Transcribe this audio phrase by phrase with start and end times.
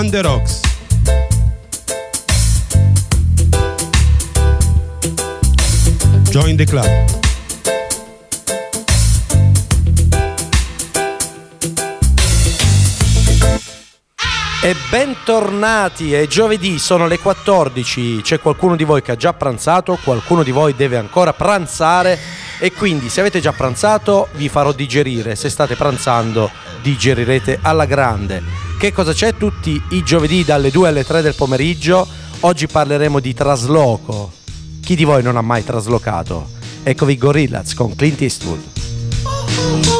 [0.00, 0.60] On the Rocks.
[6.30, 6.86] Join the club.
[14.62, 19.98] E bentornati, è giovedì, sono le 14, c'è qualcuno di voi che ha già pranzato,
[20.02, 25.34] qualcuno di voi deve ancora pranzare e quindi se avete già pranzato vi farò digerire,
[25.34, 26.50] se state pranzando
[26.82, 28.42] digerirete alla grande.
[28.78, 32.06] Che cosa c'è tutti i giovedì dalle 2 alle 3 del pomeriggio?
[32.40, 34.32] Oggi parleremo di trasloco.
[34.82, 36.50] Chi di voi non ha mai traslocato?
[36.82, 39.99] Eccovi Gorillaz con Clint Eastwood.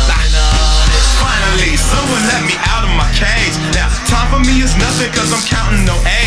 [4.45, 6.20] Me is nothing cause I'm counting no A's.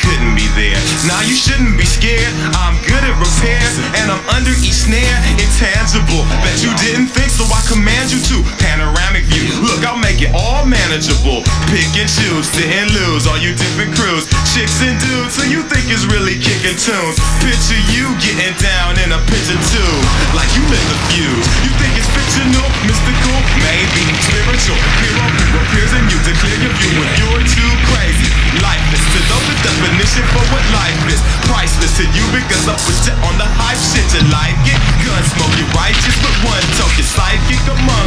[0.00, 0.80] Couldn't be there.
[1.04, 2.32] Nah, you shouldn't be scared.
[2.56, 5.16] I'm good at repairs and I'm under each snare.
[5.36, 6.24] Intangible.
[6.42, 8.42] Bet you didn't think so I command you to.
[8.58, 9.46] Panoramic view.
[9.62, 11.46] Look, I'll make it all manageable.
[11.70, 13.28] Pick and choose, sit and lose.
[13.28, 14.26] All you different crews.
[14.50, 17.16] Chicks and dudes so you think is really kicking tunes.
[17.44, 19.94] Picture you getting down in a picture too.
[20.34, 21.46] Like you lit the fuse.
[21.62, 24.80] You think it's fictional, mystical, maybe spiritual.
[25.04, 28.28] Hero who appears in you to clear your view when you're too crazy.
[28.64, 31.18] Life Lifeless to the definition for what life is.
[31.50, 34.78] Priceless to you because I put you on the hype shit you like it.
[35.02, 37.02] Gun smoke, you righteous with one token.
[37.02, 37.99] Psychic among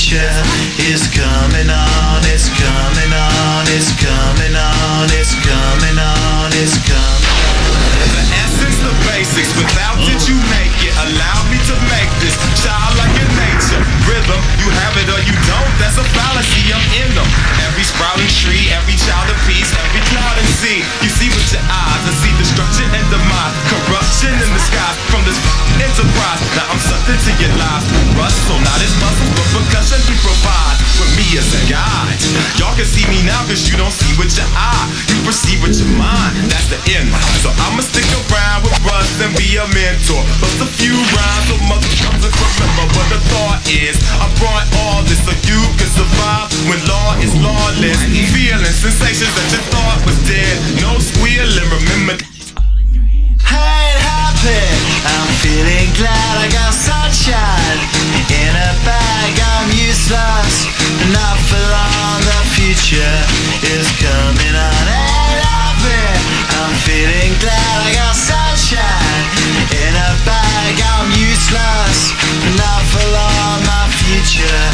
[0.00, 0.32] Future
[0.88, 2.24] is coming on.
[2.32, 3.68] It's coming on.
[3.68, 5.04] It's coming on.
[5.12, 6.48] It's coming on.
[6.56, 8.08] It's coming on.
[8.08, 9.52] The essence, the basics.
[9.60, 10.96] Without it, you make it.
[11.04, 12.32] Allow me to make this
[12.64, 13.84] child like your nature.
[14.08, 15.68] Rhythm, you have it or you don't.
[15.76, 16.72] That's a fallacy.
[16.72, 17.59] I'm in them.
[26.54, 27.86] Now I'm something to your lives.
[28.14, 30.78] Rust, so not as muscles, but percussion we provide.
[31.02, 32.18] With me as a guide.
[32.60, 34.86] Y'all can see me now cause you don't see with your eye.
[35.10, 36.36] You perceive with your mind.
[36.52, 37.08] That's the end.
[37.42, 40.22] So I'ma stick around with Rust and be a mentor.
[40.38, 43.98] Bust a few rhymes so motherfuckers remember what the thought is.
[44.22, 48.00] I brought all this so you can survive when law is lawless.
[48.30, 50.54] Feeling sensations that you thought was dead.
[50.78, 52.22] No squealing, remember.
[53.50, 54.79] ain't happy.
[55.00, 57.80] I'm feeling glad I got sunshine
[58.28, 59.32] in a bag.
[59.32, 60.68] I'm useless,
[61.08, 62.20] not for long.
[62.20, 63.16] The future
[63.64, 64.84] is coming on.
[64.92, 66.04] Ain't happy.
[66.52, 69.24] I'm feeling glad I got sunshine
[69.72, 70.74] in a bag.
[70.76, 72.12] I'm useless,
[72.60, 73.56] not for long.
[73.64, 74.64] My future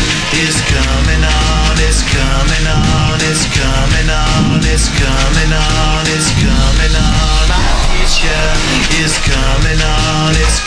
[0.42, 1.72] is coming on.
[1.86, 3.14] It's coming on.
[3.30, 4.58] It's coming on.
[4.66, 6.02] It's coming on.
[6.10, 7.42] It's coming on.
[7.46, 7.62] My
[7.94, 8.50] future
[8.98, 10.65] is coming on on its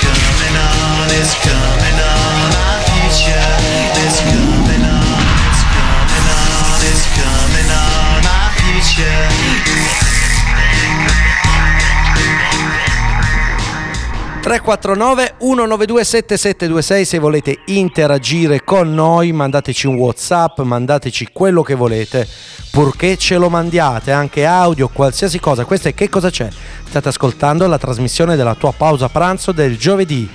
[14.50, 22.28] 349 192 7726 se volete interagire con noi mandateci un whatsapp mandateci quello che volete
[22.72, 25.66] purché ce lo mandiate anche audio qualsiasi cosa.
[25.66, 26.50] Questo è che cosa c'è?
[26.84, 30.28] State ascoltando la trasmissione della tua pausa pranzo del giovedì.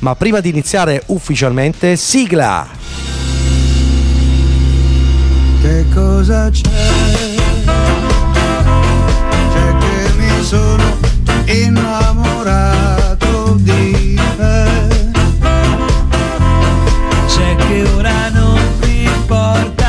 [0.00, 2.68] Ma prima di iniziare ufficialmente sigla!
[5.62, 6.68] Che cosa c'è?
[9.54, 10.98] C'è che mi sono
[11.46, 12.93] innamorato
[19.24, 19.83] importa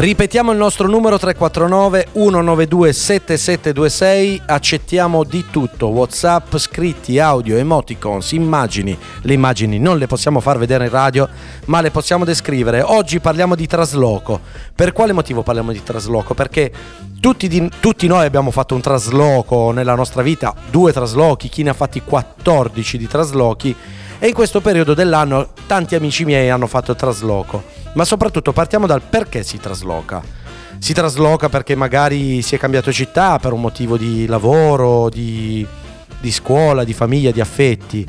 [0.00, 8.96] Ripetiamo il nostro numero 349 192 7726, accettiamo di tutto, Whatsapp, scritti, audio, emoticons, immagini.
[9.20, 11.28] Le immagini non le possiamo far vedere in radio,
[11.66, 12.80] ma le possiamo descrivere.
[12.80, 14.40] Oggi parliamo di trasloco.
[14.74, 16.32] Per quale motivo parliamo di trasloco?
[16.32, 16.72] Perché
[17.20, 21.68] tutti, di- tutti noi abbiamo fatto un trasloco nella nostra vita, due traslochi, chi ne
[21.68, 23.76] ha fatti 14 di traslochi
[24.18, 27.79] e in questo periodo dell'anno tanti amici miei hanno fatto trasloco.
[27.94, 30.22] Ma soprattutto partiamo dal perché si trasloca.
[30.78, 35.66] Si trasloca perché magari si è cambiato città per un motivo di lavoro, di,
[36.18, 38.06] di scuola, di famiglia, di affetti.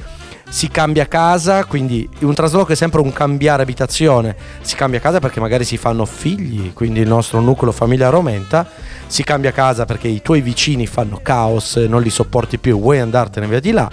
[0.48, 4.36] Si cambia casa, quindi un trasloco è sempre un cambiare abitazione.
[4.62, 8.68] Si cambia casa perché magari si fanno figli, quindi il nostro nucleo familiare aumenta.
[9.07, 13.48] Si cambia casa perché i tuoi vicini fanno caos, non li sopporti più, vuoi andartene
[13.48, 13.89] via di là.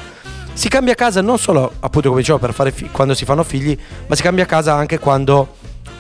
[0.52, 3.79] Si cambia casa non solo, appunto come dicevo, per fare fi- quando si fanno figli,
[4.08, 5.57] ma si cambia casa anche quando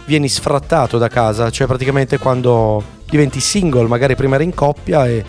[0.08, 5.22] vieni sfrattato da casa, cioè praticamente quando diventi single, magari prima eri in coppia e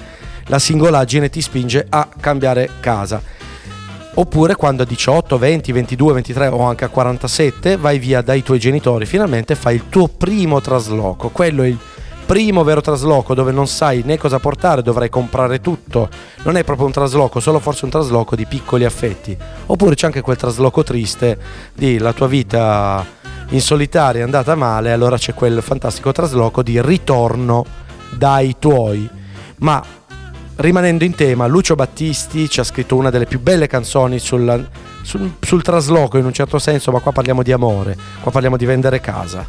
[0.47, 3.21] la singolaggine ti spinge a cambiare casa.
[4.13, 8.57] Oppure quando a 18, 20, 22, 23 o anche a 47 vai via dai tuoi
[8.57, 11.27] genitori, finalmente fai il tuo primo trasloco.
[11.27, 11.77] Quello è il
[12.25, 16.07] primo vero trasloco dove non sai né cosa portare, dovrai comprare tutto.
[16.43, 19.37] Non è proprio un trasloco, solo forse un trasloco di piccoli affetti.
[19.65, 21.37] Oppure c'è anche quel trasloco triste
[21.73, 23.17] di la tua vita
[23.49, 27.65] in solitaria è andata male, allora c'è quel fantastico trasloco di ritorno
[28.15, 29.09] dai tuoi.
[29.57, 29.83] Ma
[30.55, 34.59] rimanendo in tema, Lucio Battisti ci ha scritto una delle più belle canzoni sulla-
[35.01, 38.65] sul, sul trasloco in un certo senso, ma qua parliamo di amore, qua parliamo di
[38.65, 39.47] vendere casa.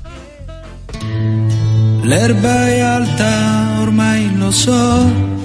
[2.03, 5.39] L'erba è alta, ormai lo so.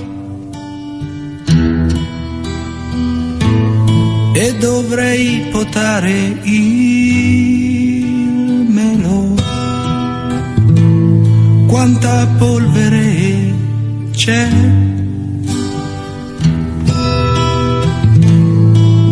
[4.33, 6.11] E dovrei potare
[6.43, 7.64] il
[11.67, 13.53] Quanta polvere
[14.11, 14.47] c'è.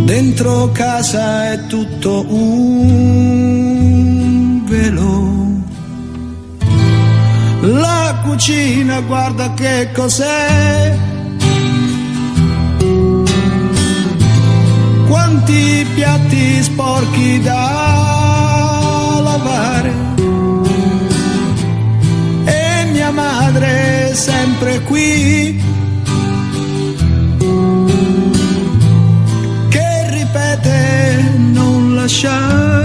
[0.06, 3.04] Dentro casa è tutto un
[4.66, 5.32] velo.
[7.62, 10.98] La cucina, guarda che cos'è.
[15.08, 18.13] Quanti piatti sporchi da
[23.62, 25.62] è sempre qui.
[29.70, 32.83] Che ripete non lasciarti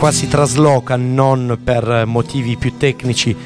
[0.00, 3.36] qua si trasloca non per motivi più tecnici,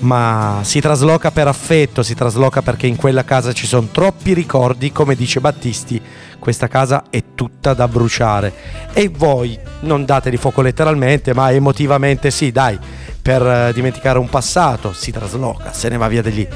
[0.00, 4.90] ma si trasloca per affetto, si trasloca perché in quella casa ci sono troppi ricordi,
[4.90, 6.02] come dice Battisti,
[6.40, 8.52] questa casa è tutta da bruciare.
[8.92, 12.76] E voi non date di fuoco letteralmente, ma emotivamente sì, dai,
[13.22, 16.48] per eh, dimenticare un passato, si trasloca, se ne va via di lì.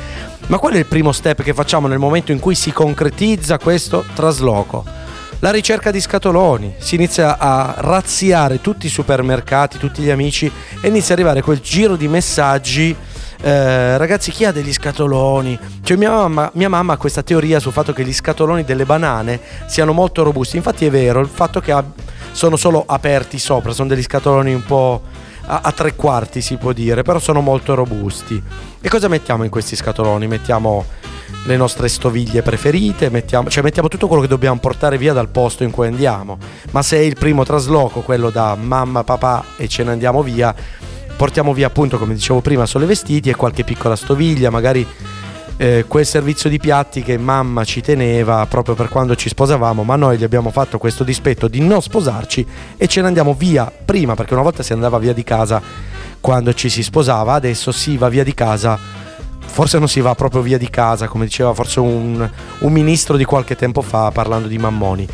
[0.49, 4.05] Ma qual è il primo step che facciamo nel momento in cui si concretizza questo
[4.15, 5.04] trasloco?
[5.41, 10.50] La ricerca di scatoloni, si inizia a razziare tutti i supermercati, tutti gli amici
[10.81, 12.97] e inizia ad arrivare quel giro di messaggi
[13.45, 15.59] eh, ragazzi, chi ha degli scatoloni?
[15.83, 19.38] Cioè, mia mamma, mia mamma, ha questa teoria sul fatto che gli scatoloni delle banane
[19.67, 20.57] siano molto robusti.
[20.57, 21.93] Infatti, è vero, il fatto che ab-
[22.33, 25.03] sono solo aperti sopra, sono degli scatoloni un po'
[25.47, 28.43] a, a tre quarti, si può dire, però sono molto robusti.
[28.81, 30.27] E cosa mettiamo in questi scatoloni?
[30.27, 30.85] Mettiamo
[31.47, 35.63] le nostre stoviglie preferite, mettiamo, cioè mettiamo tutto quello che dobbiamo portare via dal posto
[35.63, 36.39] in cui andiamo.
[36.71, 40.55] Ma se è il primo trasloco, quello da mamma, papà e ce ne andiamo via,
[41.17, 44.87] portiamo via appunto come dicevo prima solo i vestiti e qualche piccola stoviglia magari
[45.57, 49.97] eh, quel servizio di piatti che mamma ci teneva proprio per quando ci sposavamo ma
[49.97, 52.47] noi gli abbiamo fatto questo dispetto di non sposarci
[52.77, 55.63] e ce ne andiamo via prima perché una volta si andava via di casa
[56.21, 58.79] quando ci si sposava adesso si va via di casa
[59.47, 63.25] forse non si va proprio via di casa come diceva forse un, un ministro di
[63.25, 65.07] qualche tempo fa parlando di mammoni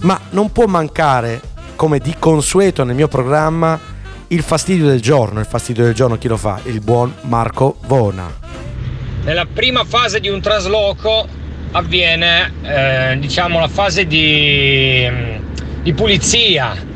[0.00, 1.40] ma non può mancare
[1.76, 3.92] come di consueto nel mio programma
[4.28, 5.40] il fastidio del giorno.
[5.40, 6.60] Il fastidio del giorno chi lo fa?
[6.64, 8.43] Il buon Marco Vona.
[9.24, 11.26] Nella prima fase di un trasloco
[11.72, 15.10] avviene, eh, diciamo, la fase di,
[15.82, 16.92] di, pulizia.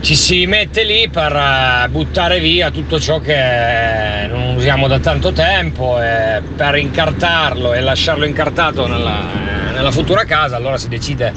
[0.00, 5.32] Ci si mette lì per eh, buttare via tutto ciò che non usiamo da tanto
[5.32, 9.26] tempo e per incartarlo e lasciarlo incartato nella,
[9.74, 11.30] nella futura casa, allora si decide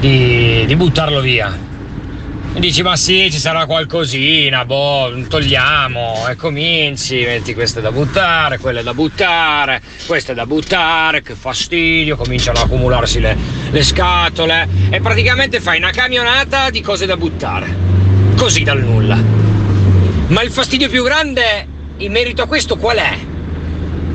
[0.00, 1.67] di, di buttarlo via
[2.58, 8.82] dici ma sì ci sarà qualcosina, boh, togliamo e cominci, metti queste da buttare, quelle
[8.82, 13.36] da buttare, queste da buttare, che fastidio, cominciano ad accumularsi le,
[13.70, 17.74] le scatole e praticamente fai una camionata di cose da buttare,
[18.36, 19.16] così dal nulla.
[20.28, 21.66] Ma il fastidio più grande
[21.98, 23.18] in merito a questo qual è?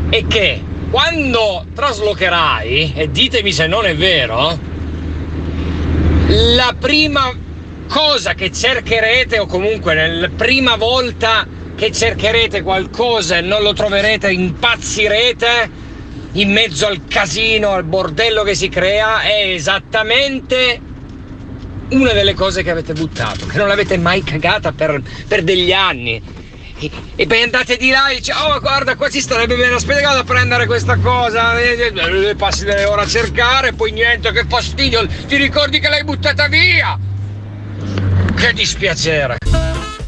[0.09, 4.59] È che quando traslocherai, e ditemi se non è vero,
[6.27, 7.42] la prima
[7.93, 11.45] cosa che cercherete o comunque nella prima volta
[11.75, 15.69] che cercherete qualcosa e non lo troverete impazzirete
[16.31, 20.81] in mezzo al casino, al bordello che si crea è esattamente
[21.89, 26.19] una delle cose che avete buttato, che non l'avete mai cagata per, per degli anni.
[26.79, 30.01] E, e, poi andate di là e dice, oh guarda qua ci starebbe bene, aspetta
[30.07, 31.51] vado a prendere questa cosa,
[32.37, 37.11] passi delle ore a cercare, poi niente, che fastidio, ti ricordi che l'hai buttata via?
[38.43, 39.37] Che dispiacere.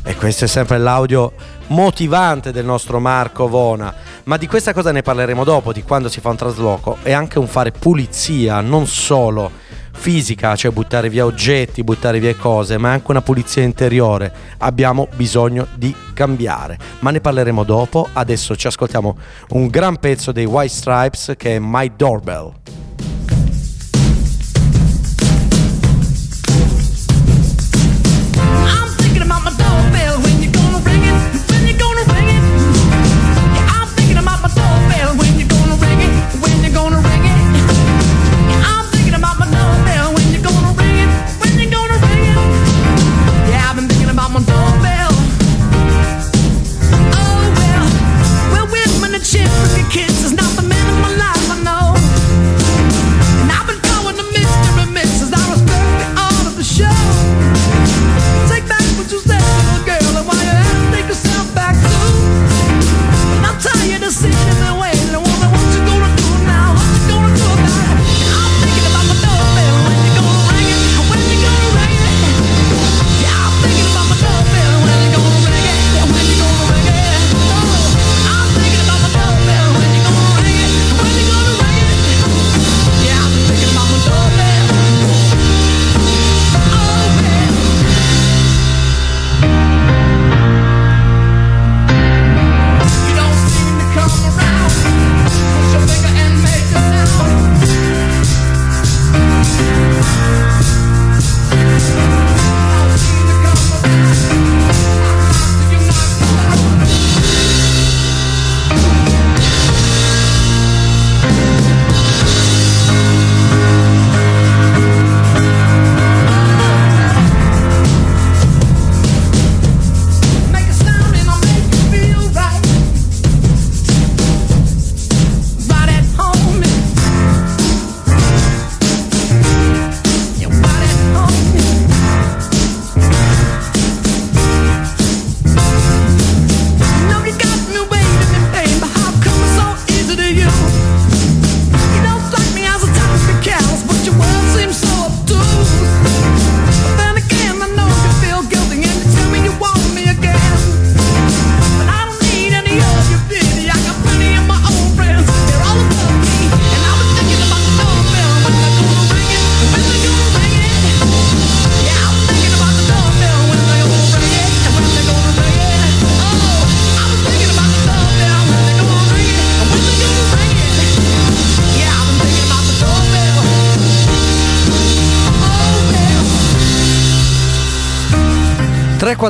[0.04, 1.32] E questo è sempre l'audio
[1.68, 3.96] motivante del nostro Marco Vona.
[4.26, 6.98] Ma di questa cosa ne parleremo dopo, di quando si fa un trasloco.
[7.02, 9.50] È anche un fare pulizia, non solo
[9.94, 14.34] fisica, cioè buttare via oggetti, buttare via cose, ma anche una pulizia interiore.
[14.58, 16.78] Abbiamo bisogno di cambiare.
[17.00, 18.10] Ma ne parleremo dopo.
[18.12, 19.18] Adesso ci ascoltiamo
[19.52, 22.52] un gran pezzo dei White Stripes che è My Doorbell.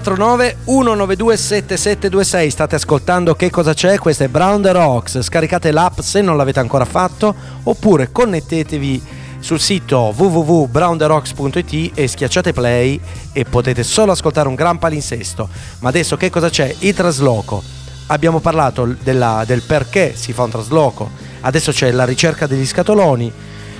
[0.06, 3.98] 349 192 7726 state ascoltando che cosa c'è?
[3.98, 5.20] Questo è Brown the Rocks.
[5.22, 7.34] Scaricate l'app se non l'avete ancora fatto
[7.64, 9.02] oppure connettetevi
[9.40, 13.00] sul sito www.brownderocks.it e schiacciate play
[13.34, 15.50] e potete solo ascoltare un gran palinsesto.
[15.80, 16.72] Ma adesso che cosa c'è?
[16.78, 17.64] il trasloco.
[18.08, 21.10] Abbiamo parlato della- del perché si fa un trasloco.
[21.42, 23.34] Adesso c'è la ricerca degli scatoloni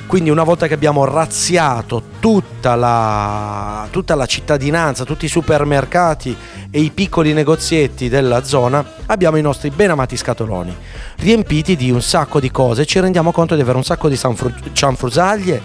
[0.08, 6.36] quindi una volta che abbiamo razziato tutta la, tutta la cittadinanza, tutti i supermercati
[6.70, 10.76] e i piccoli negozietti della zona, abbiamo i nostri ben amati scatoloni,
[11.18, 14.72] riempiti di un sacco di cose, ci rendiamo conto di avere un sacco di sanfru-
[14.72, 15.62] cianfrusaglie,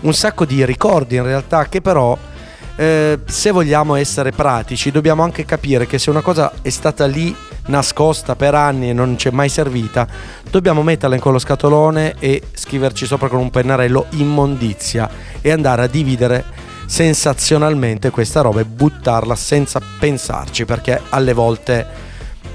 [0.00, 2.16] un sacco di ricordi in realtà che però
[2.76, 7.34] eh, se vogliamo essere pratici dobbiamo anche capire che se una cosa è stata lì
[7.68, 10.06] nascosta per anni e non ci è mai servita,
[10.50, 15.08] dobbiamo metterla in quello scatolone e scriverci sopra con un pennarello immondizia
[15.40, 16.44] e andare a dividere
[16.86, 21.86] sensazionalmente questa roba e buttarla senza pensarci perché alle volte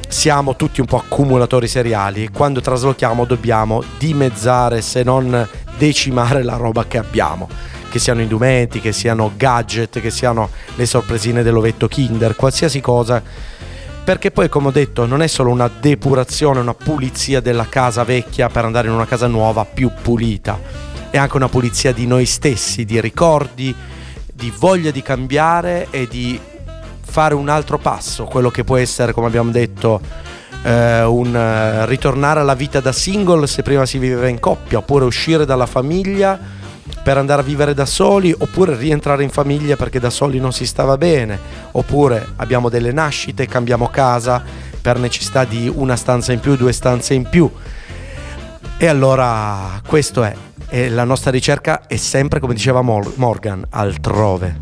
[0.07, 6.85] siamo tutti un po' accumulatori seriali quando traslochiamo dobbiamo dimezzare se non decimare la roba
[6.85, 7.47] che abbiamo
[7.93, 13.21] che siano indumenti, che siano gadget, che siano le sorpresine dell'ovetto Kinder, qualsiasi cosa
[14.03, 18.49] perché poi come ho detto non è solo una depurazione, una pulizia della casa vecchia
[18.49, 20.59] per andare in una casa nuova più pulita,
[21.09, 23.73] è anche una pulizia di noi stessi, di ricordi,
[24.33, 26.39] di voglia di cambiare e di
[27.01, 30.01] fare un altro passo, quello che può essere, come abbiamo detto,
[30.63, 35.05] eh, un eh, ritornare alla vita da single se prima si viveva in coppia, oppure
[35.05, 36.61] uscire dalla famiglia
[37.03, 40.65] per andare a vivere da soli, oppure rientrare in famiglia perché da soli non si
[40.65, 41.39] stava bene,
[41.71, 44.41] oppure abbiamo delle nascite, cambiamo casa
[44.81, 47.49] per necessità di una stanza in più, due stanze in più.
[48.77, 50.35] E allora questo è,
[50.67, 54.61] e la nostra ricerca è sempre, come diceva Mor- Morgan, altrove.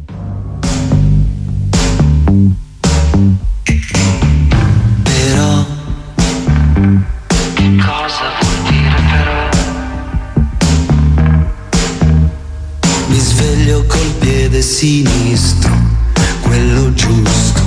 [14.62, 15.71] Sinistro,
[16.41, 17.62] quello giusto.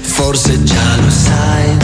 [0.00, 1.76] Forse già lo sai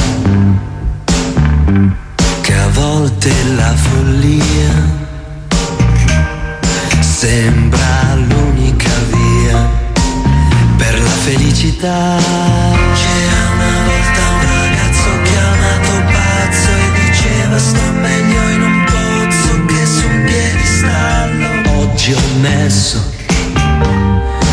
[2.40, 4.94] che a volte la follia
[7.00, 9.68] sembra l'unica via
[10.76, 12.18] per la felicità.
[12.94, 17.92] C'era una volta un ragazzo chiamato pazzo e diceva sto
[22.06, 23.02] Oggi ho messo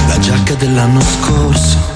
[0.08, 1.93] la giacca dell'anno scorso.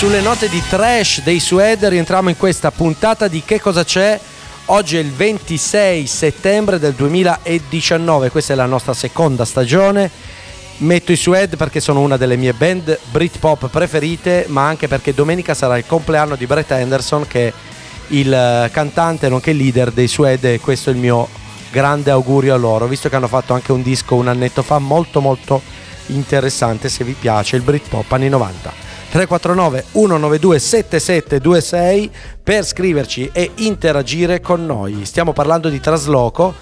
[0.00, 4.18] Sulle note di trash dei Suede rientriamo in questa puntata di Che cosa c'è?
[4.66, 10.10] Oggi è il 26 settembre del 2019, questa è la nostra seconda stagione.
[10.78, 15.52] Metto i Suede perché sono una delle mie band Britpop preferite, ma anche perché domenica
[15.52, 17.52] sarà il compleanno di Brett Anderson che è
[18.14, 21.28] il eh, cantante nonché leader dei Suede e questo è il mio
[21.70, 25.20] grande augurio a loro, visto che hanno fatto anche un disco un annetto fa molto
[25.20, 25.60] molto
[26.06, 28.89] interessante se vi piace il Britpop anni 90.
[29.10, 32.10] 349 192 7726
[32.44, 35.04] per scriverci e interagire con noi.
[35.04, 36.54] Stiamo parlando di trasloco.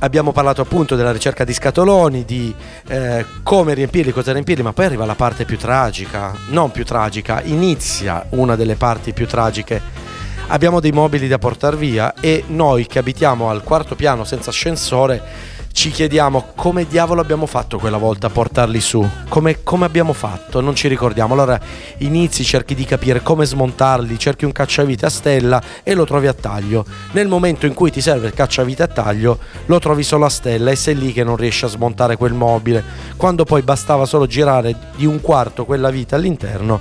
[0.00, 2.54] Abbiamo parlato appunto della ricerca di scatoloni, di
[2.88, 7.40] eh, come riempirli, cosa riempirli, ma poi arriva la parte più tragica, non più tragica,
[7.42, 9.80] inizia una delle parti più tragiche.
[10.48, 15.56] Abbiamo dei mobili da portare via e noi che abitiamo al quarto piano senza ascensore
[15.72, 20.60] ci chiediamo come diavolo abbiamo fatto quella volta a portarli su, come, come abbiamo fatto,
[20.60, 21.34] non ci ricordiamo.
[21.34, 21.60] Allora
[21.98, 26.34] inizi, cerchi di capire come smontarli, cerchi un cacciavite a stella e lo trovi a
[26.34, 26.84] taglio.
[27.12, 30.70] Nel momento in cui ti serve il cacciavite a taglio, lo trovi solo a stella
[30.70, 32.84] e sei lì che non riesci a smontare quel mobile,
[33.16, 36.80] quando poi bastava solo girare di un quarto quella vita all'interno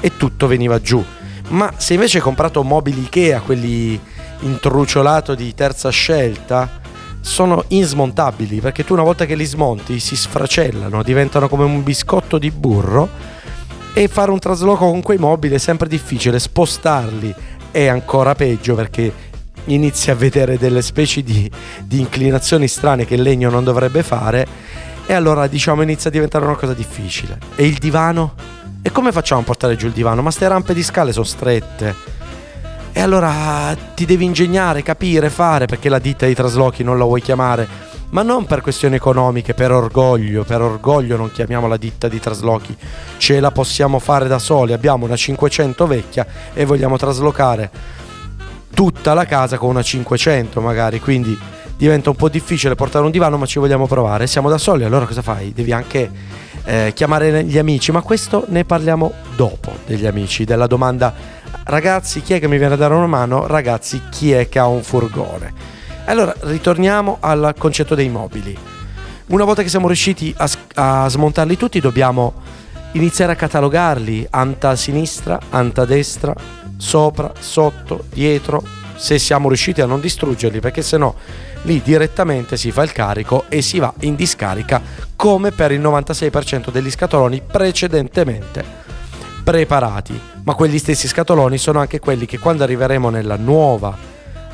[0.00, 1.04] e tutto veniva giù.
[1.48, 3.98] Ma se invece hai comprato mobili Ikea, quelli
[4.40, 6.80] intruciolato di terza scelta,
[7.20, 12.38] sono insmontabili perché tu una volta che li smonti si sfracellano, diventano come un biscotto
[12.38, 13.08] di burro
[13.92, 17.34] e fare un trasloco con quei mobili è sempre difficile, spostarli
[17.70, 19.12] è ancora peggio perché
[19.66, 21.50] inizi a vedere delle specie di,
[21.82, 24.46] di inclinazioni strane che il legno non dovrebbe fare
[25.06, 27.38] e allora diciamo inizia a diventare una cosa difficile.
[27.56, 28.34] E il divano?
[28.82, 30.22] E come facciamo a portare giù il divano?
[30.22, 32.17] Ma ste rampe di scale sono strette
[32.92, 37.20] e allora ti devi ingegnare, capire, fare perché la ditta di traslochi non la vuoi
[37.20, 37.86] chiamare.
[38.10, 42.74] Ma non per questioni economiche, per orgoglio, per orgoglio non chiamiamo la ditta di traslochi,
[43.18, 47.70] ce la possiamo fare da soli, abbiamo una 500 vecchia e vogliamo traslocare
[48.72, 51.38] tutta la casa con una 500 magari, quindi
[51.76, 55.04] diventa un po' difficile portare un divano ma ci vogliamo provare, siamo da soli, allora
[55.04, 55.52] cosa fai?
[55.52, 56.10] Devi anche
[56.64, 62.34] eh, chiamare gli amici, ma questo ne parliamo dopo degli amici, della domanda ragazzi chi
[62.34, 65.52] è che mi viene a dare una mano, ragazzi chi è che ha un furgone.
[66.06, 68.56] Allora ritorniamo al concetto dei mobili.
[69.26, 72.34] Una volta che siamo riusciti a, a smontarli tutti dobbiamo
[72.92, 76.34] iniziare a catalogarli, anta a sinistra, anta a destra,
[76.76, 78.62] sopra, sotto, dietro,
[78.98, 81.14] se siamo riusciti a non distruggerli perché se no
[81.62, 84.82] lì direttamente si fa il carico e si va in discarica
[85.14, 88.86] come per il 96% degli scatoloni precedentemente
[89.48, 93.96] preparati, ma quegli stessi scatoloni sono anche quelli che quando arriveremo nella nuova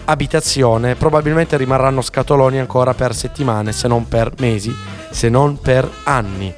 [0.04, 4.72] abitazione probabilmente rimarranno scatoloni ancora per settimane, se non per mesi,
[5.10, 6.54] se non per anni.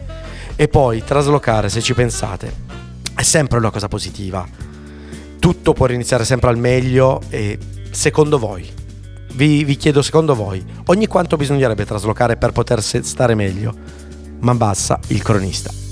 [0.54, 2.52] E poi traslocare, se ci pensate,
[3.14, 4.46] è sempre una cosa positiva.
[5.38, 7.58] Tutto può iniziare sempre al meglio e
[7.90, 8.70] secondo voi,
[9.32, 13.74] vi, vi chiedo secondo voi, ogni quanto bisognerebbe traslocare per poter stare meglio?
[14.40, 15.85] Ma bassa il cronista.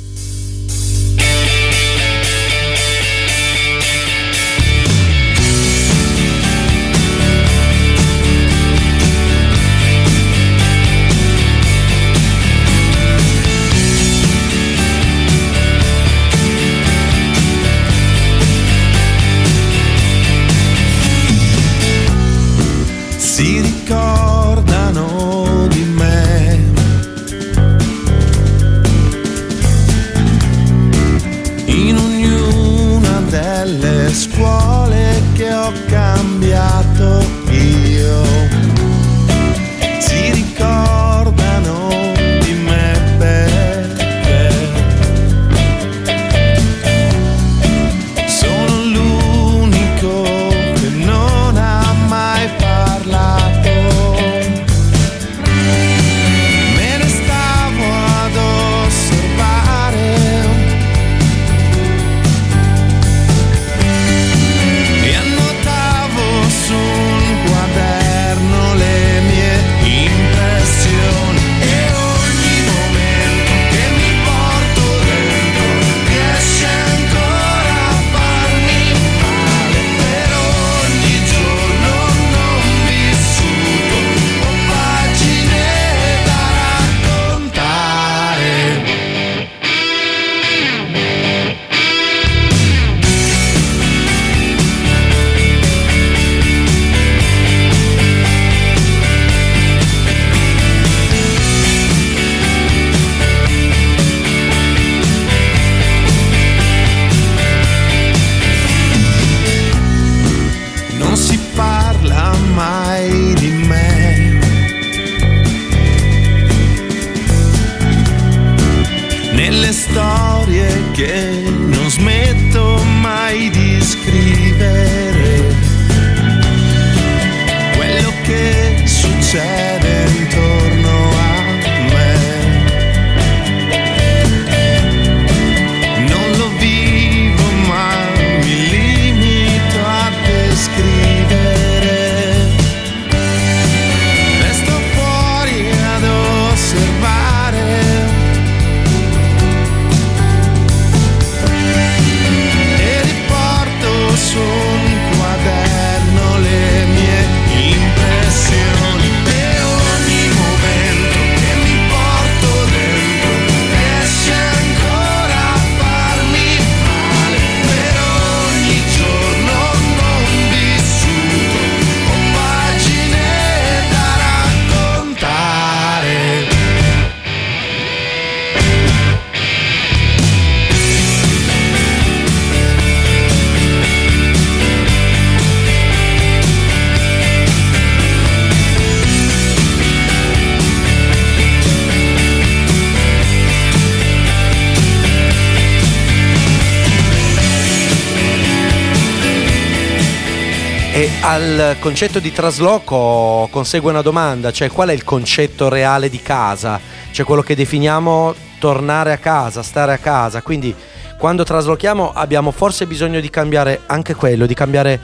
[201.79, 206.81] Concetto di trasloco consegue una domanda, cioè qual è il concetto reale di casa?
[207.11, 210.43] Cioè quello che definiamo tornare a casa, stare a casa.
[210.43, 210.75] Quindi
[211.19, 215.01] quando traslochiamo abbiamo forse bisogno di cambiare anche quello, di cambiare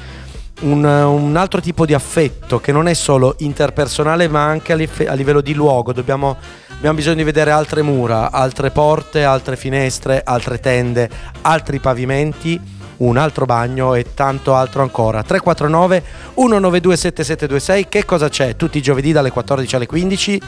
[0.60, 5.40] un, un altro tipo di affetto che non è solo interpersonale ma anche a livello
[5.40, 5.92] di luogo.
[5.92, 6.36] Dobbiamo,
[6.76, 11.08] abbiamo bisogno di vedere altre mura, altre porte, altre finestre, altre tende,
[11.42, 15.22] altri pavimenti un altro bagno e tanto altro ancora.
[15.22, 16.02] 349
[16.34, 18.56] 192 7726, che cosa c'è?
[18.56, 20.42] Tutti i giovedì dalle 14 alle 15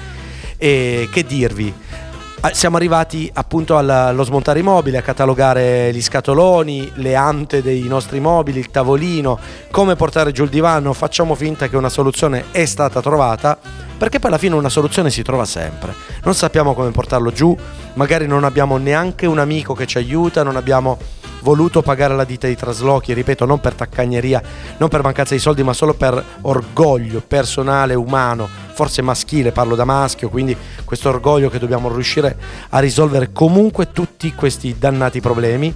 [0.57, 1.73] e che dirvi?
[2.45, 7.63] Ah, Siamo arrivati appunto al- allo smontare i mobili, a catalogare gli scatoloni, le ante
[7.63, 9.39] dei nostri mobili, il tavolino,
[9.71, 10.93] come portare giù il divano.
[10.93, 13.57] Facciamo finta che una soluzione è stata trovata,
[13.97, 15.95] perché poi alla fine una soluzione si trova sempre.
[16.25, 17.57] Non sappiamo come portarlo giù,
[17.95, 20.99] magari non abbiamo neanche un amico che ci aiuta, non abbiamo
[21.43, 24.41] voluto pagare la ditta di traslochi, ripeto, non per taccagneria,
[24.79, 29.85] non per mancanza di soldi, ma solo per orgoglio personale, umano, forse maschile, parlo da
[29.85, 32.37] maschio, quindi questo orgoglio che dobbiamo riuscire
[32.71, 35.75] a risolvere comunque tutti questi dannati problemi.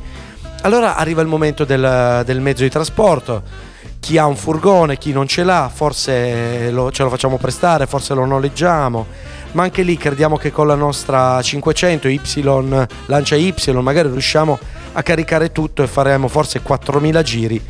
[0.63, 3.75] Allora arriva il momento del, del mezzo di trasporto.
[4.01, 8.15] Chi ha un furgone, chi non ce l'ha, forse lo- ce lo facciamo prestare, forse
[8.15, 9.07] lo noleggiamo.
[9.57, 12.21] Ma anche lì crediamo che con la nostra 500 Y,
[13.07, 14.59] lancia Y, magari riusciamo
[14.93, 17.63] a caricare tutto e faremo forse 4000 giri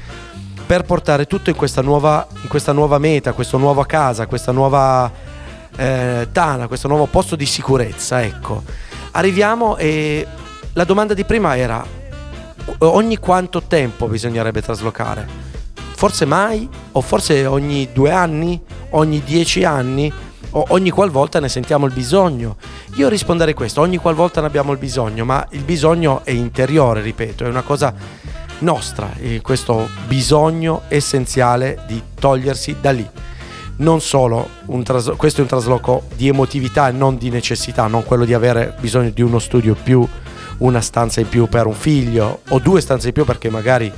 [0.66, 5.08] per portare tutto in questa nuova, in questa nuova meta, questa nuova casa, questa nuova
[5.76, 8.20] eh, tana, questo nuovo posto di sicurezza.
[8.20, 8.64] Ecco,
[9.12, 10.26] arriviamo e
[10.72, 11.86] la domanda di prima era
[12.78, 15.24] ogni quanto tempo bisognerebbe traslocare?
[15.94, 16.68] Forse mai?
[16.92, 18.60] O forse ogni due anni?
[18.90, 20.12] Ogni dieci anni?
[20.58, 22.56] Ogni qualvolta ne sentiamo il bisogno?
[22.94, 27.44] Io risponderei questo, ogni qualvolta ne abbiamo il bisogno, ma il bisogno è interiore, ripeto,
[27.44, 27.92] è una cosa
[28.60, 29.10] nostra,
[29.42, 33.06] questo bisogno essenziale di togliersi da lì.
[33.76, 34.48] Non solo,
[34.82, 38.74] tras- questo è un trasloco di emotività e non di necessità, non quello di avere
[38.80, 40.08] bisogno di uno studio più,
[40.58, 43.92] una stanza in più per un figlio o due stanze in più perché magari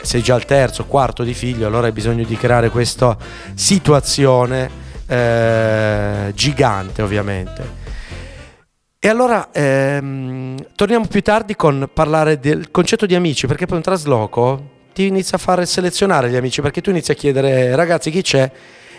[0.00, 3.14] sei già al terzo, quarto di figlio, allora hai bisogno di creare questa
[3.52, 7.86] situazione eh, gigante ovviamente.
[9.00, 13.82] E allora ehm, torniamo più tardi con parlare del concetto di amici, perché poi un
[13.82, 18.22] trasloco ti inizia a fare selezionare gli amici, perché tu inizi a chiedere ragazzi chi
[18.22, 18.50] c'è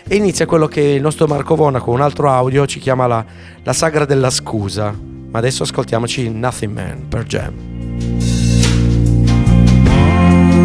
[0.06, 3.24] e inizia quello che il nostro Marco Vona con un altro audio ci chiama la,
[3.62, 4.94] la sagra della scusa.
[5.30, 7.80] Ma adesso ascoltiamoci Nothing Man per Jam.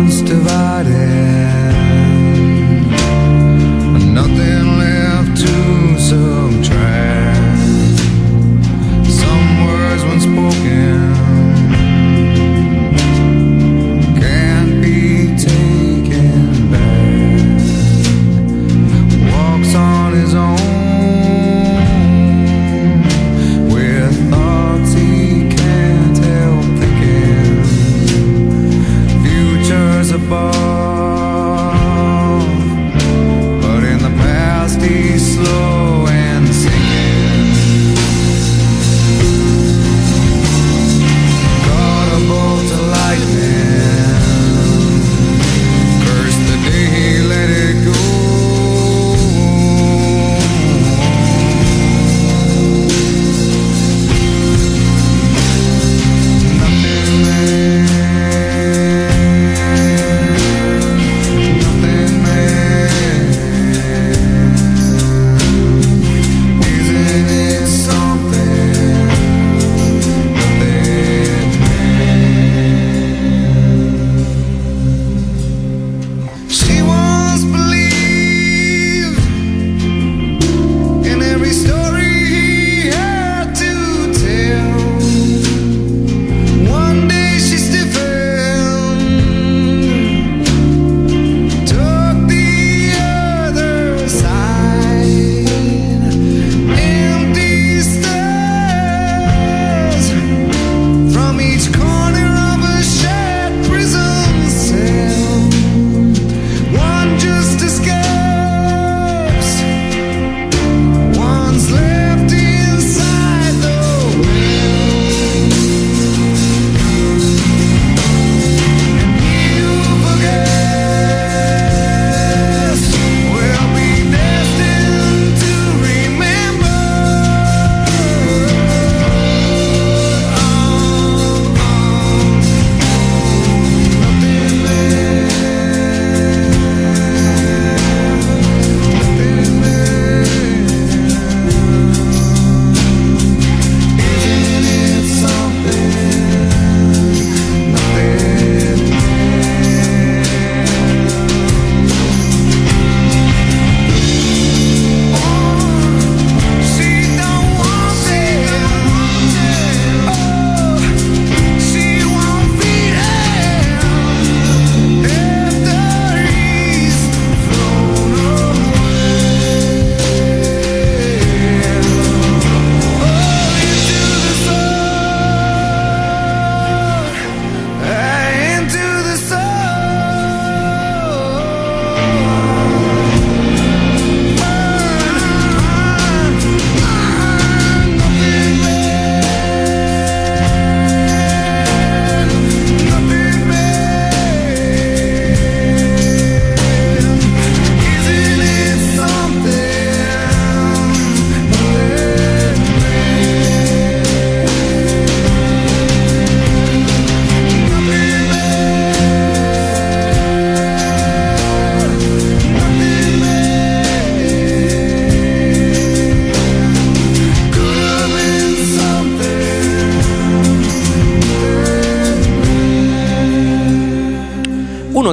[0.08, 1.64] once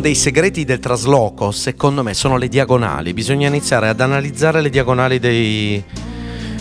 [0.03, 3.15] dei segreti del trasloco, secondo me, sono le diagonali.
[3.15, 5.83] Bisogna iniziare ad analizzare le diagonali dei,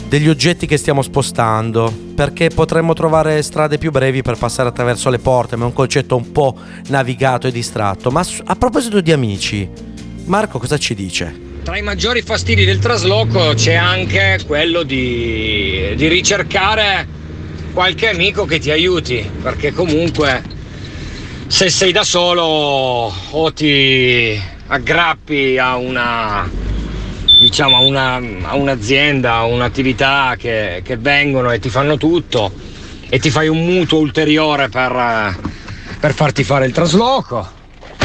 [0.07, 5.17] degli oggetti che stiamo spostando, perché potremmo trovare strade più brevi per passare attraverso le
[5.17, 6.55] porte, ma è un concetto un po'
[6.89, 8.11] navigato e distratto.
[8.11, 9.67] Ma a proposito di amici,
[10.25, 11.49] Marco cosa ci dice?
[11.63, 17.07] Tra i maggiori fastidi del trasloco c'è anche quello di, di ricercare
[17.73, 20.50] qualche amico che ti aiuti, perché comunque
[21.51, 26.49] se sei da solo o ti aggrappi a una
[27.41, 32.53] diciamo a, una, a un'azienda, a un'attività che, che, vengono e ti fanno tutto
[33.09, 35.37] e ti fai un mutuo ulteriore per,
[35.99, 37.51] per farti fare il trasloco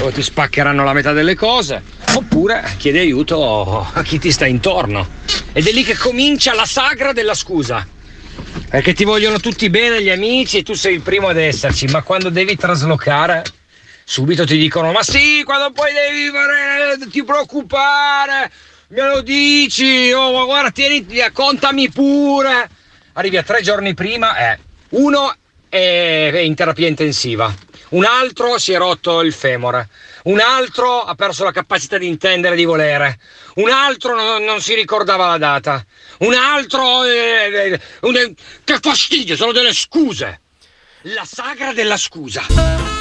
[0.01, 1.85] o ti spaccheranno la metà delle cose
[2.15, 5.07] oppure chiedi aiuto a chi ti sta intorno.
[5.53, 7.87] Ed è lì che comincia la sagra della scusa
[8.77, 12.03] perché ti vogliono tutti bene gli amici e tu sei il primo ad esserci, ma
[12.03, 13.43] quando devi traslocare
[14.05, 18.51] subito ti dicono ma sì, quando poi devi fare, ti preoccupare,
[18.89, 22.69] me lo dici, oh ma guarda, tieni, contami pure.
[23.15, 24.59] Arrivi a tre giorni prima, eh,
[24.91, 25.35] uno
[25.71, 27.51] è in terapia intensiva,
[27.91, 29.89] un altro si è rotto il femore,
[30.27, 33.19] un altro ha perso la capacità di intendere e di volere,
[33.57, 35.85] un altro non, non si ricordava la data,
[36.19, 37.05] un altro...
[37.05, 40.41] Eh, eh, un, che fastidio, sono delle scuse.
[41.03, 42.43] La sagra della scusa.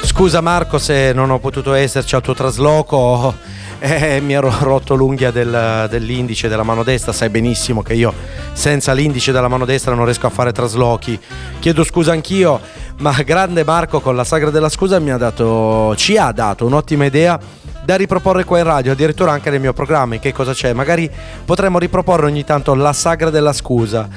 [0.02, 3.34] Scusa Marco se non ho potuto esserci al tuo trasloco,
[3.80, 8.14] eh, mi ero rotto l'unghia del, dell'indice della mano destra, sai benissimo che io
[8.52, 11.18] senza l'indice della mano destra non riesco a fare traslochi.
[11.58, 12.60] Chiedo scusa anch'io,
[12.98, 17.04] ma grande Marco con la sagra della scusa mi ha dato, ci ha dato un'ottima
[17.04, 17.38] idea
[17.84, 20.16] da riproporre qua in radio, addirittura anche nel mio programma.
[20.16, 20.72] Che cosa c'è?
[20.72, 21.10] Magari
[21.44, 24.08] potremmo riproporre ogni tanto la sagra della scusa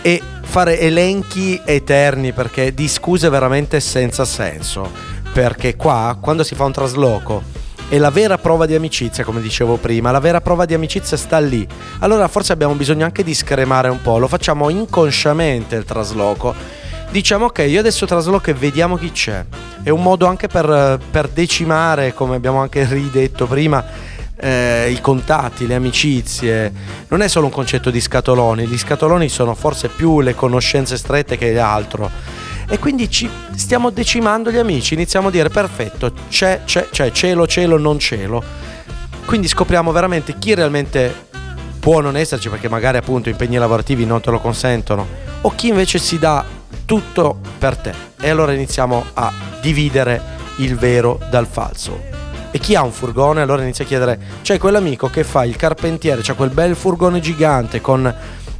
[0.00, 4.90] e fare elenchi eterni perché di scuse veramente senza senso.
[5.32, 7.42] Perché qua, quando si fa un trasloco,
[7.88, 11.38] è la vera prova di amicizia, come dicevo prima, la vera prova di amicizia sta
[11.40, 11.66] lì.
[11.98, 17.46] Allora forse abbiamo bisogno anche di scremare un po', lo facciamo inconsciamente il trasloco diciamo
[17.46, 19.44] ok, io adesso trasloco e vediamo chi c'è.
[19.82, 23.84] È un modo anche per, per decimare, come abbiamo anche ridetto prima,
[24.36, 26.72] eh, i contatti, le amicizie.
[27.08, 31.36] Non è solo un concetto di scatoloni, gli scatoloni sono forse più le conoscenze strette
[31.36, 32.10] che altro.
[32.68, 37.46] E quindi ci stiamo decimando gli amici, iniziamo a dire perfetto, c'è, c'è, c'è, cielo,
[37.46, 38.42] cielo, non cielo.
[39.26, 41.32] Quindi scopriamo veramente chi realmente
[41.84, 45.06] può non esserci perché magari appunto impegni lavorativi non te lo consentono
[45.42, 46.42] o chi invece si dà
[46.84, 47.92] tutto per te.
[48.20, 50.20] E allora iniziamo a dividere
[50.56, 52.00] il vero dal falso.
[52.50, 56.20] E chi ha un furgone allora inizia a chiedere, c'è quell'amico che fa il carpentiere,
[56.20, 58.14] c'è quel bel furgone gigante con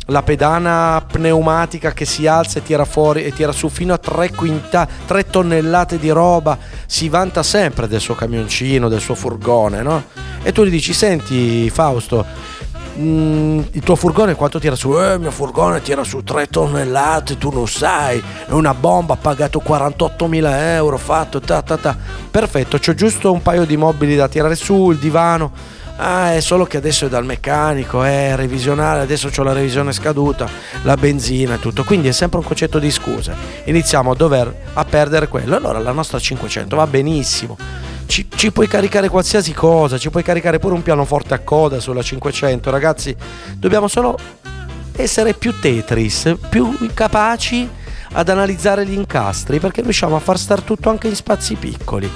[0.09, 4.33] la pedana pneumatica che si alza e tira fuori e tira su fino a 3,
[4.33, 10.05] quinta, 3 tonnellate di roba, si vanta sempre del suo camioncino, del suo furgone, no?
[10.43, 12.27] E tu gli dici, senti Fausto,
[12.99, 14.99] mm, il tuo furgone quanto tira su?
[14.99, 19.16] Eh, il mio furgone tira su 3 tonnellate, tu non sai, è una bomba, ha
[19.16, 21.97] pagato 48.000 euro, fatto, ta ta ta.
[22.30, 25.53] Perfetto, c'ho giusto un paio di mobili da tirare su, il divano.
[25.97, 30.49] Ah, è solo che adesso è dal meccanico, è revisionale, adesso ho la revisione scaduta,
[30.82, 31.84] la benzina e tutto.
[31.84, 33.32] Quindi è sempre un concetto di scuse.
[33.64, 35.55] Iniziamo a dover a perdere quello.
[35.55, 37.57] Allora la nostra 500 va benissimo
[38.07, 42.03] ci, ci, puoi caricare qualsiasi cosa, ci puoi caricare pure un pianoforte a coda sulla
[42.03, 43.15] 500, ragazzi,
[43.57, 44.19] dobbiamo solo
[44.97, 47.69] essere più Tetris, più capaci
[48.13, 52.11] ad analizzare gli incastri, perché riusciamo a far star tutto anche in spazi piccoli.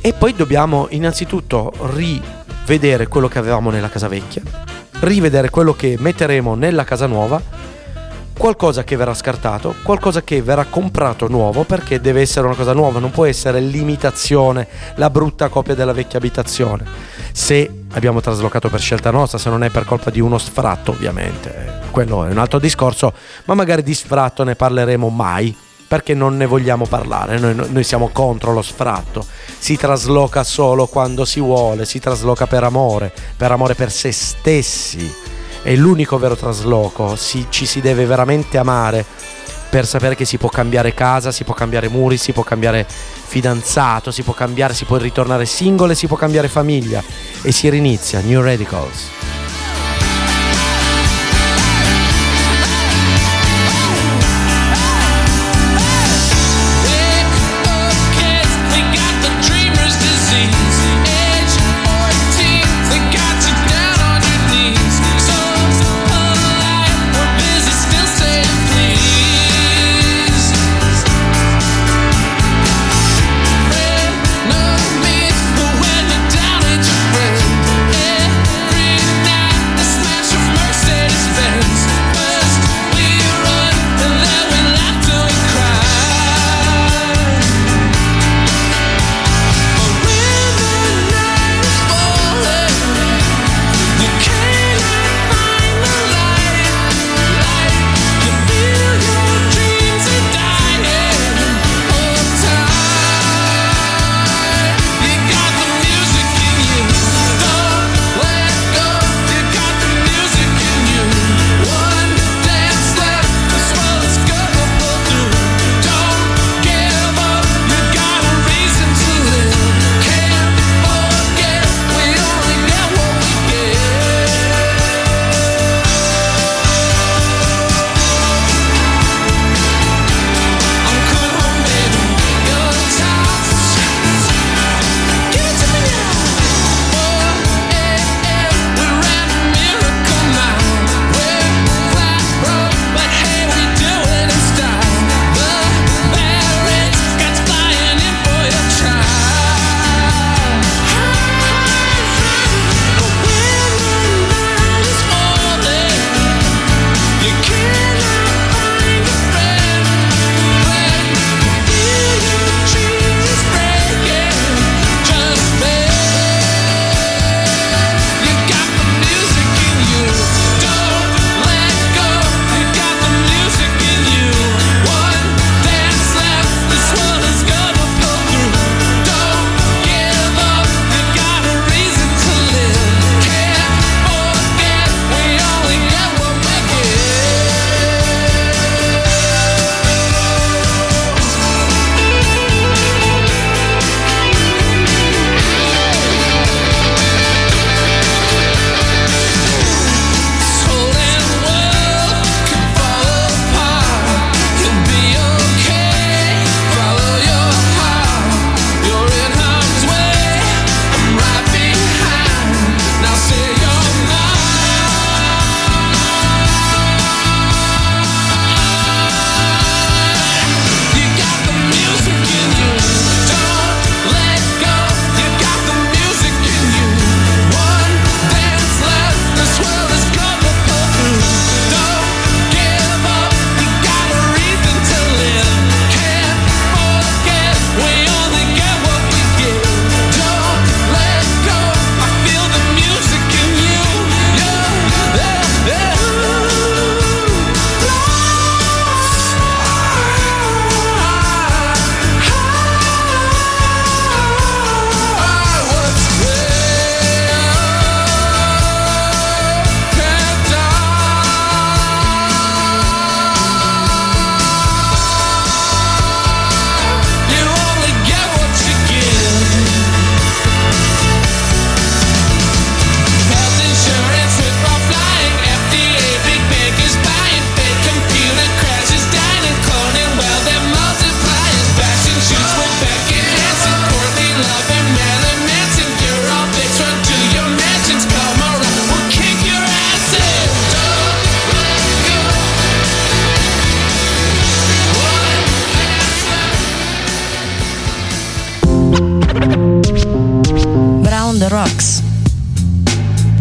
[0.00, 4.42] E poi dobbiamo innanzitutto rivedere quello che avevamo nella casa vecchia,
[5.00, 7.61] rivedere quello che metteremo nella casa nuova
[8.36, 12.98] qualcosa che verrà scartato, qualcosa che verrà comprato nuovo perché deve essere una cosa nuova,
[12.98, 14.66] non può essere l'imitazione,
[14.96, 16.84] la brutta copia della vecchia abitazione.
[17.32, 21.80] Se abbiamo traslocato per scelta nostra, se non è per colpa di uno sfratto ovviamente,
[21.90, 23.12] quello è un altro discorso,
[23.44, 25.54] ma magari di sfratto ne parleremo mai
[25.86, 29.26] perché non ne vogliamo parlare, noi, noi, siamo contro lo sfratto,
[29.58, 35.12] si trasloca solo quando si vuole, si trasloca per amore, per amore per se stessi
[35.62, 39.04] è l'unico vero trasloco, si, ci si deve veramente amare
[39.70, 44.10] per sapere che si può cambiare casa, si può cambiare muri, si può cambiare fidanzato,
[44.10, 47.02] si può cambiare, si può ritornare singolo e si può cambiare famiglia
[47.40, 49.21] e si rinizia New Radicals.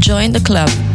[0.02, 0.91] join the club.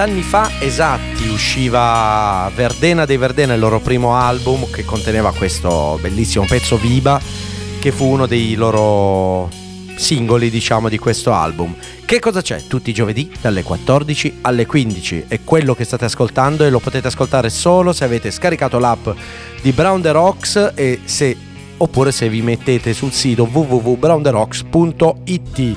[0.00, 6.46] Vent'anni fa esatti usciva Verdena dei Verdena, il loro primo album che conteneva questo bellissimo
[6.46, 7.20] pezzo Viva
[7.78, 9.50] che fu uno dei loro
[9.96, 11.76] singoli diciamo di questo album.
[12.06, 12.66] Che cosa c'è?
[12.66, 17.08] Tutti i giovedì dalle 14 alle 15 è quello che state ascoltando e lo potete
[17.08, 19.06] ascoltare solo se avete scaricato l'app
[19.60, 21.36] di Brown the Rocks e se
[21.76, 25.76] oppure se vi mettete sul sito www.browntherocks.it.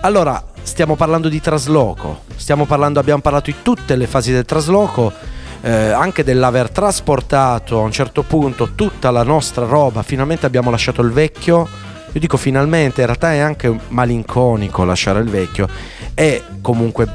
[0.00, 2.22] Allora, stiamo parlando di trasloco,
[2.66, 5.12] parlando, abbiamo parlato di tutte le fasi del trasloco,
[5.62, 11.02] eh, anche dell'aver trasportato a un certo punto tutta la nostra roba, finalmente abbiamo lasciato
[11.02, 11.68] il vecchio,
[12.12, 15.68] io dico finalmente, in realtà è anche malinconico lasciare il vecchio,
[16.12, 17.06] è comunque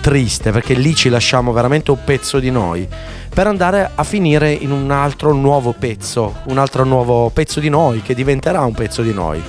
[0.00, 2.86] triste perché lì ci lasciamo veramente un pezzo di noi
[3.32, 8.02] per andare a finire in un altro nuovo pezzo, un altro nuovo pezzo di noi
[8.02, 9.42] che diventerà un pezzo di noi.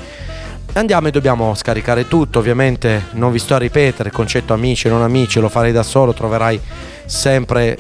[0.74, 5.02] Andiamo e dobbiamo scaricare tutto, ovviamente non vi sto a ripetere, concetto amici e non
[5.02, 6.62] amici, lo farei da solo, troverai
[7.06, 7.76] sempre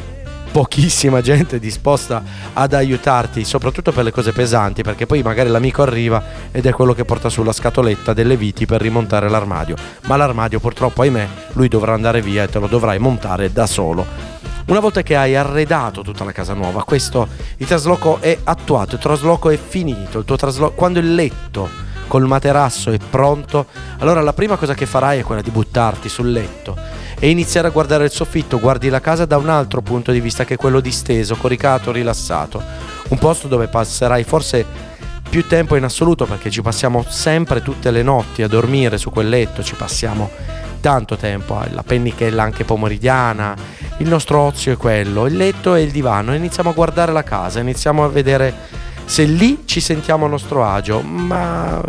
[0.52, 6.22] pochissima gente disposta ad aiutarti, soprattutto per le cose pesanti, perché poi magari l'amico arriva
[6.52, 9.76] ed è quello che porta sulla scatoletta delle viti per rimontare l'armadio,
[10.08, 14.04] ma l'armadio purtroppo, ahimè, lui dovrà andare via e te lo dovrai montare da solo.
[14.66, 17.28] Una volta che hai arredato tutta la casa nuova, questo
[17.58, 22.26] il trasloco è attuato, il trasloco è finito, il tuo trasloco quando il letto col
[22.26, 23.68] materasso è pronto,
[24.00, 26.76] allora la prima cosa che farai è quella di buttarti sul letto
[27.20, 30.44] e iniziare a guardare il soffitto, guardi la casa da un altro punto di vista
[30.44, 32.62] che quello disteso, coricato, rilassato.
[33.10, 34.66] Un posto dove passerai forse
[35.30, 39.30] più tempo in assoluto perché ci passiamo sempre tutte le notti a dormire su quel
[39.30, 40.32] letto, ci passiamo
[40.82, 43.56] tanto tempo, eh, la pennichella anche pomeridiana,
[43.98, 47.24] il nostro ozio è quello, il letto e il divano, e iniziamo a guardare la
[47.24, 51.82] casa, iniziamo a vedere se lì ci sentiamo a nostro agio, ma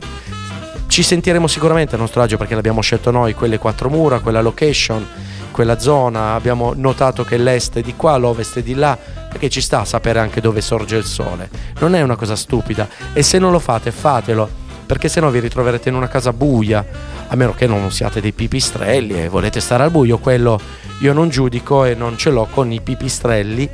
[0.87, 5.07] ci sentiremo sicuramente a nostro agio perché l'abbiamo scelto noi, quelle quattro mura, quella location,
[5.51, 8.97] quella zona, abbiamo notato che l'est è di qua, l'ovest è di là,
[9.29, 11.51] perché ci sta a sapere anche dove sorge il sole.
[11.81, 14.49] Non è una cosa stupida e se non lo fate fatelo,
[14.87, 16.83] perché se no vi ritroverete in una casa buia,
[17.29, 20.59] a meno che non siate dei pipistrelli e volete stare al buio, quello
[21.01, 23.69] io non giudico e non ce l'ho con i pipistrelli.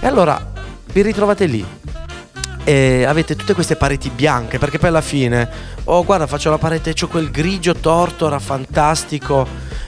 [0.00, 0.52] E allora
[0.92, 1.64] vi ritrovate lì,
[2.64, 5.48] e avete tutte queste pareti bianche perché poi alla fine
[5.84, 9.46] oh guarda faccio la parete c'ho quel grigio tortora fantastico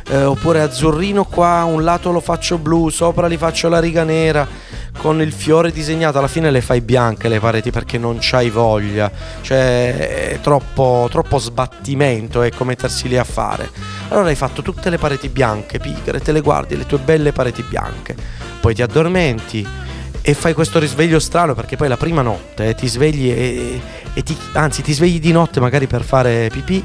[0.09, 4.47] eh, oppure azzurrino qua un lato lo faccio blu sopra li faccio la riga nera
[4.97, 9.11] con il fiore disegnato alla fine le fai bianche le pareti perché non c'hai voglia.
[9.41, 13.69] Cioè è troppo, troppo sbattimento ecco mettersi lì a fare.
[14.09, 17.63] Allora hai fatto tutte le pareti bianche pigre te le guardi le tue belle pareti
[17.63, 18.17] bianche.
[18.61, 19.67] Poi ti addormenti
[20.29, 23.81] e fai questo risveglio strano perché poi la prima notte eh, ti svegli e,
[24.13, 26.83] e ti, anzi ti svegli di notte magari per fare pipì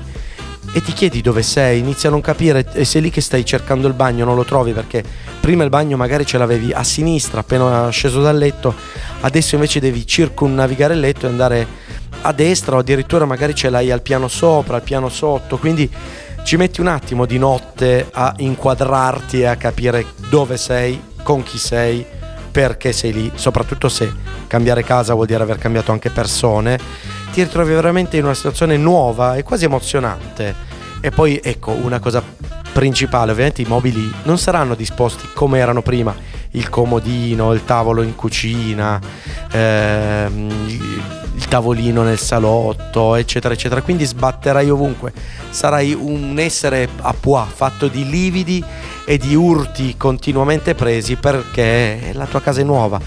[0.72, 3.88] e ti chiedi dove sei, inizi a non capire e sei lì che stai cercando
[3.88, 5.04] il bagno, non lo trovi perché
[5.40, 8.76] prima il bagno magari ce l'avevi a sinistra appena sceso dal letto,
[9.22, 11.68] adesso invece devi circumnavigare il letto e andare
[12.22, 15.90] a destra o addirittura magari ce l'hai al piano sopra, al piano sotto, quindi
[16.44, 21.58] ci metti un attimo di notte a inquadrarti e a capire dove sei, con chi
[21.58, 22.20] sei
[22.52, 24.12] perché sei lì, soprattutto se
[24.48, 26.78] cambiare casa vuol dire aver cambiato anche persone,
[27.32, 30.70] ti ritrovi veramente in una situazione nuova e quasi emozionante.
[31.00, 32.22] E poi ecco una cosa
[32.74, 36.16] principale, ovviamente i mobili non saranno disposti come erano prima,
[36.52, 39.00] il comodino, il tavolo in cucina,
[39.52, 40.50] ehm,
[41.36, 43.82] il tavolino nel salotto, eccetera, eccetera.
[43.82, 45.14] Quindi sbatterai ovunque,
[45.50, 48.64] sarai un essere a pois fatto di lividi
[49.06, 53.00] e di urti continuamente presi perché la tua casa è nuova,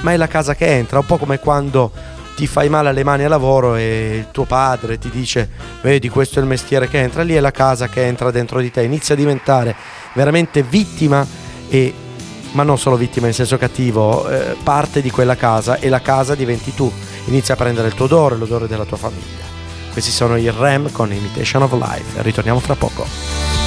[0.00, 1.90] ma è la casa che entra, un po' come quando
[2.36, 5.46] ti fai male alle mani a lavoro e il tuo padre ti dice
[5.82, 8.70] vedi questo è il mestiere che entra, lì è la casa che entra dentro di
[8.70, 9.74] te, inizia a diventare
[10.14, 11.26] veramente vittima
[11.68, 11.92] e
[12.52, 16.34] ma non solo vittima in senso cattivo, eh, parte di quella casa e la casa
[16.34, 16.90] diventi tu,
[17.26, 19.48] inizia a prendere il tuo odore, l'odore della tua famiglia.
[19.92, 23.59] Questi sono i Rem con Imitation of Life, ritorniamo fra poco.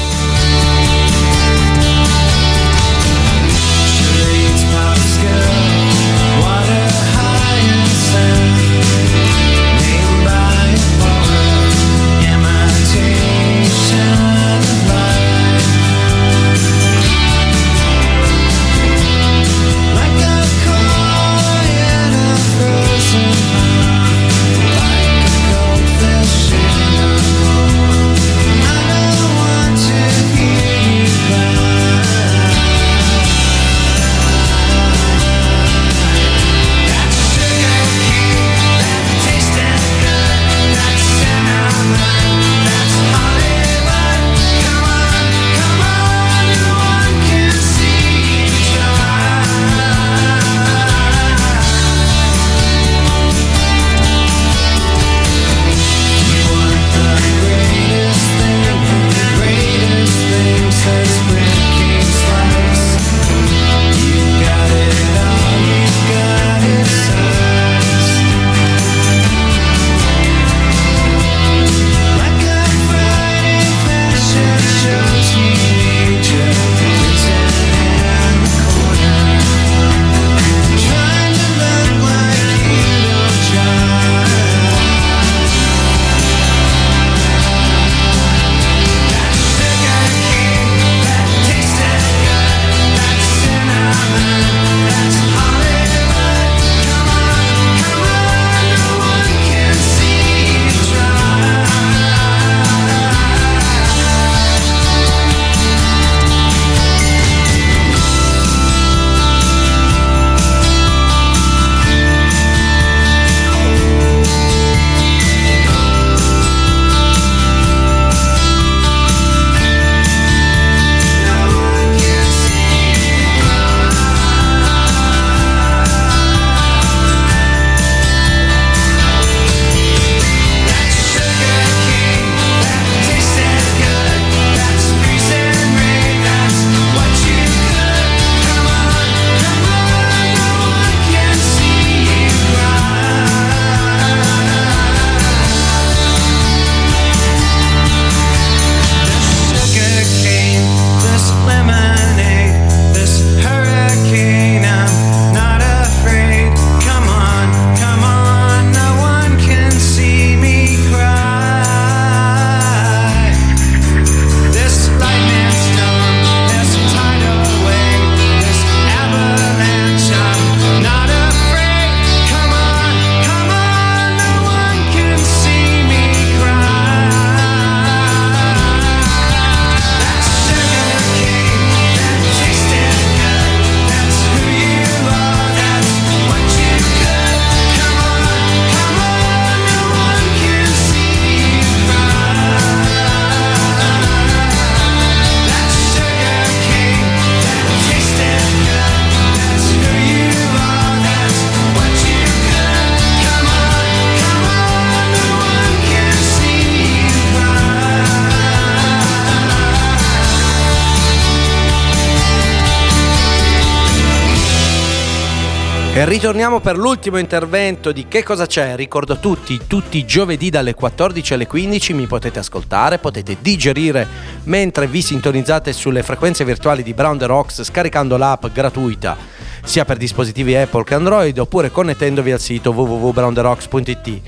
[216.23, 218.77] Ritorniamo per l'ultimo intervento di Che cosa c'è?
[218.77, 224.07] Ricordo a tutti, tutti i giovedì dalle 14 alle 15 mi potete ascoltare, potete digerire
[224.43, 229.17] mentre vi sintonizzate sulle frequenze virtuali di Brown the Rocks scaricando l'app gratuita
[229.65, 234.21] sia per dispositivi Apple che Android oppure connettendovi al sito www.browntherocks.it.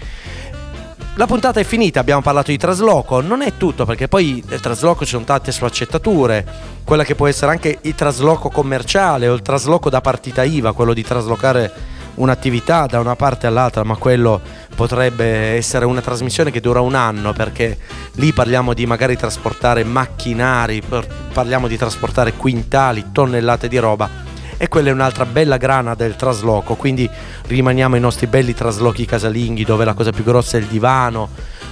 [1.17, 5.05] La puntata è finita, abbiamo parlato di trasloco, non è tutto perché poi nel trasloco
[5.05, 6.45] ci sono tante sfaccettature,
[6.83, 10.93] quella che può essere anche il trasloco commerciale o il trasloco da partita IVA, quello
[10.93, 11.71] di traslocare
[12.15, 14.41] un'attività da una parte all'altra, ma quello
[14.75, 17.77] potrebbe essere una trasmissione che dura un anno perché
[18.15, 20.81] lì parliamo di magari trasportare macchinari,
[21.31, 26.75] parliamo di trasportare quintali, tonnellate di roba e quella è un'altra bella grana del trasloco,
[26.75, 27.09] quindi
[27.47, 31.29] rimaniamo ai nostri belli traslochi casalinghi dove la cosa più grossa è il divano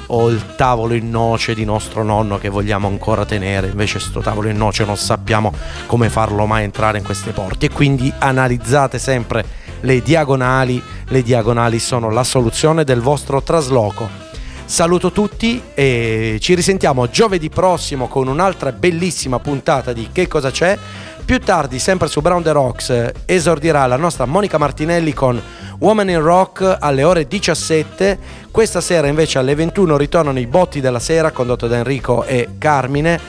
[0.08, 4.50] o il tavolo in noce di nostro nonno che vogliamo ancora tenere, invece sto tavolo
[4.50, 5.54] in noce non sappiamo
[5.86, 11.80] come farlo mai entrare in queste porte e quindi analizzate sempre le diagonali, le diagonali
[11.80, 14.32] sono la soluzione del vostro trasloco.
[14.66, 20.78] Saluto tutti e ci risentiamo giovedì prossimo con un'altra bellissima puntata di Che cosa c'è?
[21.26, 25.41] Più tardi, sempre su Brown the Rocks, esordirà la nostra Monica Martinelli con
[25.80, 28.19] Woman in Rock alle ore 17.
[28.51, 33.19] Questa sera invece alle 21 ritornano i Botti della Sera condotto da Enrico e Carmine.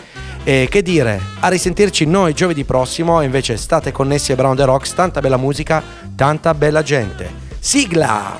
[0.42, 4.92] E che dire, a risentirci noi giovedì prossimo, invece state connessi a Brown the Rocks,
[4.92, 5.82] tanta bella musica,
[6.16, 7.30] tanta bella gente.
[7.60, 8.38] Sigla!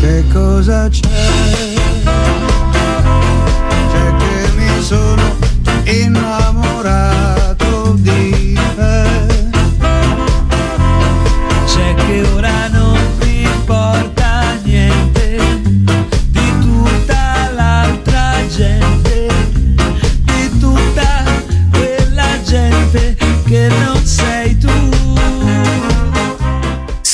[0.00, 1.08] Che cosa c'è?
[3.90, 5.51] C'è che mi sono
[5.84, 7.60] innamorato
[7.98, 9.50] di te.
[11.66, 15.38] C'è che ora non mi importa niente
[16.28, 19.11] di tutta l'altra gente.